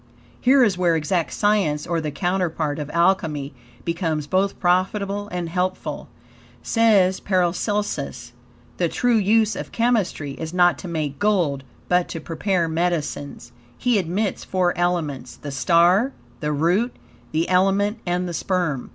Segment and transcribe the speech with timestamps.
[0.39, 3.53] Here is where exact science, or the counterpart of Alchemy,
[3.85, 6.07] becomes both profitable and helpful.
[6.63, 8.31] Says Paracelsus:
[8.77, 13.99] "The true use of chemistry is not to make gold, but to prepare medicines." He
[13.99, 16.95] admits four elements the STAR, the ROOT,
[17.31, 18.89] the ELEMENT and the SPERM.